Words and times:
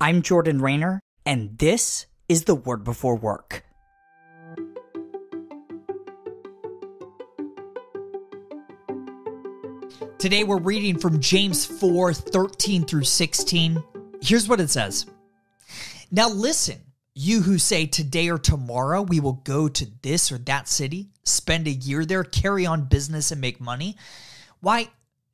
I'm 0.00 0.22
Jordan 0.22 0.62
Raynor, 0.62 1.00
and 1.26 1.58
this 1.58 2.06
is 2.28 2.44
the 2.44 2.54
Word 2.54 2.84
Before 2.84 3.16
Work. 3.16 3.64
Today 10.18 10.44
we're 10.44 10.58
reading 10.58 11.00
from 11.00 11.18
James 11.18 11.66
4 11.66 12.12
13 12.12 12.84
through 12.84 13.02
16. 13.02 13.82
Here's 14.22 14.46
what 14.46 14.60
it 14.60 14.70
says 14.70 15.06
Now 16.12 16.28
listen, 16.28 16.78
you 17.16 17.42
who 17.42 17.58
say 17.58 17.84
today 17.84 18.28
or 18.30 18.38
tomorrow 18.38 19.02
we 19.02 19.18
will 19.18 19.42
go 19.42 19.66
to 19.66 19.86
this 20.02 20.30
or 20.30 20.38
that 20.38 20.68
city, 20.68 21.08
spend 21.24 21.66
a 21.66 21.72
year 21.72 22.04
there, 22.04 22.22
carry 22.22 22.64
on 22.64 22.84
business, 22.84 23.32
and 23.32 23.40
make 23.40 23.60
money. 23.60 23.96
Why, 24.60 24.90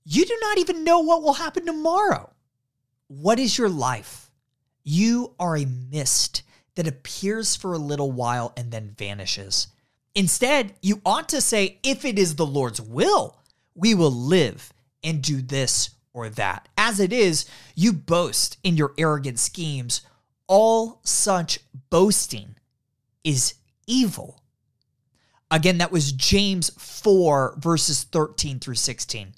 you 0.07 0.25
do 0.25 0.39
not 0.41 0.57
even 0.57 0.85
know 0.85 1.01
what 1.01 1.23
will 1.23 1.35
happen 1.35 1.67
tomorrow. 1.67 2.31
What 3.09 3.39
is 3.39 3.59
your 3.59 3.69
life? 3.69 4.24
You 4.85 5.35
are 5.41 5.57
a 5.57 5.64
mist 5.64 6.43
that 6.77 6.86
appears 6.86 7.57
for 7.57 7.72
a 7.72 7.79
little 7.79 8.13
while 8.13 8.53
and 8.57 8.71
then 8.71 8.95
vanishes. 8.96 9.68
Instead, 10.14 10.75
you 10.82 11.00
ought 11.04 11.29
to 11.31 11.40
say, 11.40 11.79
if 11.82 12.04
it 12.04 12.18
is 12.18 12.36
the 12.36 12.46
Lord's 12.46 12.81
will, 12.81 13.39
we 13.75 13.95
will 13.95 14.12
live 14.12 14.73
and 15.03 15.23
do 15.23 15.43
this 15.43 15.90
or 16.12 16.29
that. 16.29 16.68
As 16.79 17.00
it 17.00 17.12
is, 17.12 17.46
you 17.75 17.93
boast 17.93 18.59
in 18.62 18.76
your 18.76 18.95
arrogant 18.96 19.39
schemes. 19.39 20.03
All 20.46 21.01
such 21.03 21.59
boasting 21.90 22.57
is 23.25 23.54
evil. 23.87 24.40
Again, 25.51 25.79
that 25.79 25.93
was 25.93 26.12
James 26.12 26.71
4, 26.79 27.57
verses 27.59 28.04
13 28.04 28.59
through 28.59 28.75
16. 28.75 29.35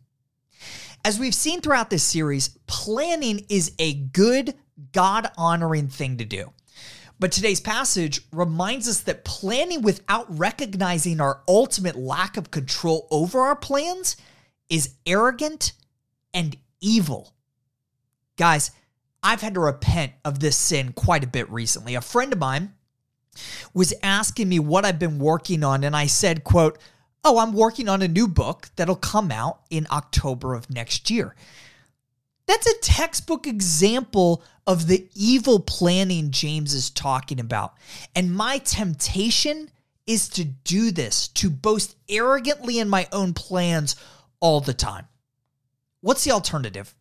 As 1.04 1.18
we've 1.18 1.34
seen 1.34 1.60
throughout 1.60 1.90
this 1.90 2.02
series, 2.02 2.50
planning 2.66 3.44
is 3.48 3.72
a 3.78 3.94
good, 3.94 4.54
God 4.92 5.30
honoring 5.36 5.88
thing 5.88 6.18
to 6.18 6.24
do. 6.24 6.52
But 7.18 7.32
today's 7.32 7.60
passage 7.60 8.20
reminds 8.30 8.88
us 8.88 9.00
that 9.00 9.24
planning 9.24 9.80
without 9.80 10.26
recognizing 10.38 11.20
our 11.20 11.42
ultimate 11.48 11.96
lack 11.96 12.36
of 12.36 12.50
control 12.50 13.08
over 13.10 13.40
our 13.40 13.56
plans 13.56 14.16
is 14.68 14.94
arrogant 15.06 15.72
and 16.34 16.56
evil. 16.80 17.32
Guys, 18.36 18.70
I've 19.22 19.40
had 19.40 19.54
to 19.54 19.60
repent 19.60 20.12
of 20.24 20.40
this 20.40 20.56
sin 20.56 20.92
quite 20.92 21.24
a 21.24 21.28
bit 21.28 21.50
recently. 21.50 21.94
A 21.94 22.02
friend 22.02 22.32
of 22.32 22.38
mine 22.38 22.74
was 23.72 23.94
asking 24.02 24.48
me 24.48 24.58
what 24.58 24.84
I've 24.84 24.98
been 24.98 25.18
working 25.18 25.64
on 25.64 25.84
and 25.84 25.96
I 25.96 26.06
said, 26.06 26.44
quote, 26.44 26.78
"Oh, 27.24 27.38
I'm 27.38 27.52
working 27.54 27.88
on 27.88 28.02
a 28.02 28.08
new 28.08 28.28
book 28.28 28.68
that'll 28.76 28.94
come 28.94 29.32
out 29.32 29.62
in 29.70 29.86
October 29.90 30.54
of 30.54 30.68
next 30.68 31.10
year." 31.10 31.34
That's 32.46 32.66
a 32.66 32.78
textbook 32.78 33.46
example 33.46 34.44
of 34.66 34.86
the 34.86 35.08
evil 35.14 35.60
planning 35.60 36.30
James 36.30 36.74
is 36.74 36.90
talking 36.90 37.40
about. 37.40 37.74
And 38.14 38.34
my 38.34 38.58
temptation 38.58 39.70
is 40.06 40.28
to 40.30 40.44
do 40.44 40.90
this, 40.90 41.28
to 41.28 41.50
boast 41.50 41.96
arrogantly 42.08 42.78
in 42.78 42.88
my 42.88 43.08
own 43.12 43.34
plans 43.34 43.96
all 44.40 44.60
the 44.60 44.74
time. 44.74 45.06
What's 46.00 46.24
the 46.24 46.32
alternative? 46.32 46.94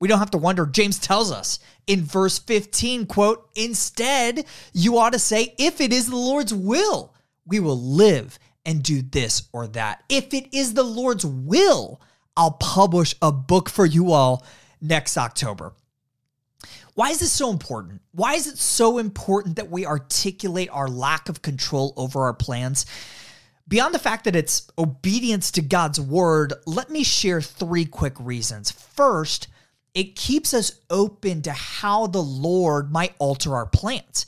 We 0.00 0.08
don't 0.08 0.20
have 0.20 0.30
to 0.30 0.38
wonder. 0.38 0.64
James 0.64 0.98
tells 0.98 1.32
us 1.32 1.58
in 1.86 2.04
verse 2.04 2.38
15, 2.38 3.06
quote, 3.06 3.48
instead, 3.54 4.44
you 4.72 4.98
ought 4.98 5.12
to 5.12 5.18
say, 5.18 5.54
if 5.58 5.80
it 5.80 5.92
is 5.92 6.08
the 6.08 6.16
Lord's 6.16 6.54
will, 6.54 7.14
we 7.46 7.58
will 7.58 7.80
live 7.80 8.38
and 8.64 8.82
do 8.82 9.02
this 9.02 9.48
or 9.52 9.66
that. 9.68 10.04
If 10.08 10.32
it 10.34 10.54
is 10.54 10.74
the 10.74 10.82
Lord's 10.82 11.26
will, 11.26 12.00
I'll 12.36 12.52
publish 12.52 13.14
a 13.20 13.32
book 13.32 13.68
for 13.68 13.84
you 13.84 14.12
all 14.12 14.46
next 14.80 15.18
October. 15.18 15.72
Why 16.98 17.10
is 17.10 17.20
this 17.20 17.30
so 17.30 17.52
important? 17.52 18.02
Why 18.10 18.34
is 18.34 18.48
it 18.48 18.58
so 18.58 18.98
important 18.98 19.54
that 19.54 19.70
we 19.70 19.86
articulate 19.86 20.68
our 20.72 20.88
lack 20.88 21.28
of 21.28 21.42
control 21.42 21.94
over 21.96 22.22
our 22.22 22.34
plans? 22.34 22.86
Beyond 23.68 23.94
the 23.94 24.00
fact 24.00 24.24
that 24.24 24.34
it's 24.34 24.66
obedience 24.76 25.52
to 25.52 25.62
God's 25.62 26.00
word, 26.00 26.54
let 26.66 26.90
me 26.90 27.04
share 27.04 27.40
three 27.40 27.84
quick 27.84 28.14
reasons. 28.18 28.72
First, 28.72 29.46
it 29.94 30.16
keeps 30.16 30.52
us 30.52 30.80
open 30.90 31.40
to 31.42 31.52
how 31.52 32.08
the 32.08 32.20
Lord 32.20 32.90
might 32.90 33.14
alter 33.20 33.54
our 33.54 33.66
plans. 33.66 34.26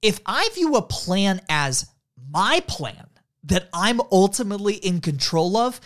If 0.00 0.18
I 0.24 0.48
view 0.54 0.76
a 0.76 0.80
plan 0.80 1.42
as 1.50 1.90
my 2.30 2.60
plan 2.60 3.06
that 3.44 3.68
I'm 3.74 4.00
ultimately 4.10 4.76
in 4.76 5.02
control 5.02 5.58
of, 5.58 5.78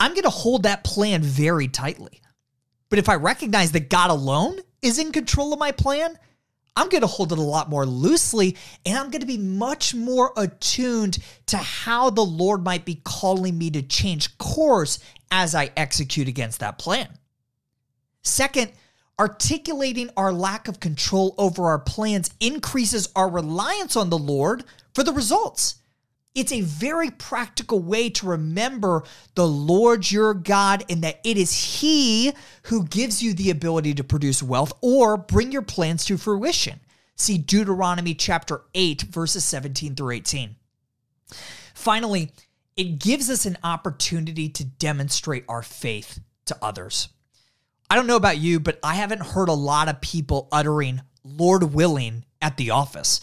I'm 0.00 0.12
going 0.12 0.22
to 0.22 0.30
hold 0.30 0.62
that 0.62 0.84
plan 0.84 1.22
very 1.22 1.68
tightly. 1.68 2.22
But 2.88 2.98
if 2.98 3.10
I 3.10 3.16
recognize 3.16 3.72
that 3.72 3.90
God 3.90 4.08
alone 4.08 4.60
is 4.82 4.98
in 4.98 5.12
control 5.12 5.52
of 5.52 5.58
my 5.58 5.72
plan, 5.72 6.18
I'm 6.76 6.88
going 6.88 7.02
to 7.02 7.06
hold 7.06 7.32
it 7.32 7.38
a 7.38 7.42
lot 7.42 7.68
more 7.68 7.84
loosely 7.84 8.56
and 8.86 8.96
I'm 8.96 9.10
going 9.10 9.20
to 9.20 9.26
be 9.26 9.38
much 9.38 9.94
more 9.94 10.32
attuned 10.36 11.18
to 11.46 11.56
how 11.56 12.10
the 12.10 12.24
Lord 12.24 12.64
might 12.64 12.84
be 12.84 13.00
calling 13.04 13.58
me 13.58 13.70
to 13.72 13.82
change 13.82 14.38
course 14.38 14.98
as 15.30 15.54
I 15.54 15.70
execute 15.76 16.28
against 16.28 16.60
that 16.60 16.78
plan. 16.78 17.08
Second, 18.22 18.72
articulating 19.18 20.10
our 20.16 20.32
lack 20.32 20.68
of 20.68 20.80
control 20.80 21.34
over 21.36 21.66
our 21.66 21.78
plans 21.78 22.30
increases 22.40 23.08
our 23.14 23.28
reliance 23.28 23.96
on 23.96 24.08
the 24.08 24.18
Lord 24.18 24.64
for 24.94 25.02
the 25.02 25.12
results. 25.12 25.76
It's 26.34 26.52
a 26.52 26.60
very 26.60 27.10
practical 27.10 27.80
way 27.80 28.08
to 28.10 28.26
remember 28.26 29.02
the 29.34 29.46
Lord 29.46 30.10
your 30.10 30.32
God 30.32 30.84
and 30.88 31.02
that 31.02 31.20
it 31.24 31.36
is 31.36 31.80
He 31.80 32.32
who 32.64 32.84
gives 32.84 33.22
you 33.22 33.34
the 33.34 33.50
ability 33.50 33.94
to 33.94 34.04
produce 34.04 34.42
wealth 34.42 34.72
or 34.80 35.16
bring 35.16 35.50
your 35.50 35.62
plans 35.62 36.04
to 36.04 36.16
fruition. 36.16 36.80
See 37.16 37.36
Deuteronomy 37.36 38.14
chapter 38.14 38.62
8, 38.74 39.02
verses 39.02 39.44
17 39.44 39.96
through 39.96 40.12
18. 40.12 40.56
Finally, 41.74 42.30
it 42.76 42.98
gives 42.98 43.28
us 43.28 43.44
an 43.44 43.58
opportunity 43.64 44.48
to 44.48 44.64
demonstrate 44.64 45.44
our 45.48 45.62
faith 45.62 46.20
to 46.46 46.56
others. 46.62 47.08
I 47.90 47.96
don't 47.96 48.06
know 48.06 48.16
about 48.16 48.38
you, 48.38 48.60
but 48.60 48.78
I 48.84 48.94
haven't 48.94 49.20
heard 49.20 49.48
a 49.48 49.52
lot 49.52 49.88
of 49.88 50.00
people 50.00 50.48
uttering, 50.52 51.02
Lord 51.24 51.74
willing, 51.74 52.24
at 52.40 52.56
the 52.56 52.70
office. 52.70 53.20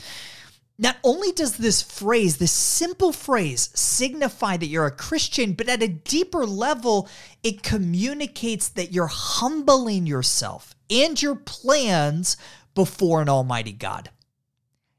Not 0.79 0.97
only 1.03 1.31
does 1.31 1.57
this 1.57 1.81
phrase, 1.81 2.37
this 2.37 2.51
simple 2.51 3.11
phrase, 3.11 3.71
signify 3.73 4.57
that 4.57 4.67
you're 4.67 4.85
a 4.85 4.91
Christian, 4.91 5.53
but 5.53 5.67
at 5.67 5.81
a 5.81 5.87
deeper 5.87 6.45
level, 6.45 7.09
it 7.41 7.63
communicates 7.63 8.69
that 8.69 8.91
you're 8.91 9.07
humbling 9.07 10.05
yourself 10.05 10.75
and 10.89 11.19
your 11.19 11.35
plans 11.35 12.37
before 12.75 13.23
an 13.23 13.29
almighty 13.29 13.71
God. 13.71 14.11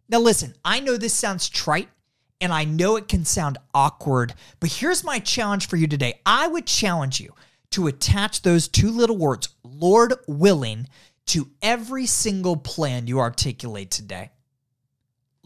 Now, 0.09 0.19
listen, 0.19 0.55
I 0.65 0.81
know 0.81 0.97
this 0.97 1.15
sounds 1.15 1.49
trite 1.49 1.89
and 2.41 2.53
I 2.53 2.65
know 2.65 2.97
it 2.97 3.09
can 3.09 3.25
sound 3.25 3.59
awkward, 3.73 4.35
but 4.59 4.73
here's 4.73 5.05
my 5.05 5.21
challenge 5.21 5.69
for 5.69 5.77
you 5.77 5.87
today. 5.87 6.21
I 6.27 6.49
would 6.49 6.67
challenge 6.67 7.21
you 7.21 7.35
to 7.71 7.87
attach 7.87 8.43
those 8.43 8.67
two 8.67 8.91
little 8.91 9.17
words, 9.17 9.49
Lord 9.63 10.15
willing, 10.27 10.89
to 11.27 11.51
every 11.63 12.07
single 12.07 12.57
plan 12.57 13.07
you 13.07 13.21
articulate 13.21 13.91
today. 13.91 14.31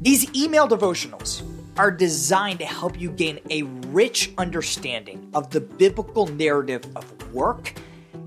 These 0.00 0.36
email 0.36 0.68
devotionals 0.68 1.51
are 1.76 1.90
designed 1.90 2.58
to 2.58 2.66
help 2.66 3.00
you 3.00 3.10
gain 3.10 3.38
a 3.50 3.62
rich 3.62 4.32
understanding 4.38 5.28
of 5.34 5.50
the 5.50 5.60
biblical 5.60 6.26
narrative 6.26 6.84
of 6.96 7.32
work, 7.32 7.74